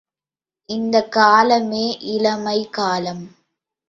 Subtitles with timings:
[0.69, 3.23] இந்த காலமே இளமைக் காலம்!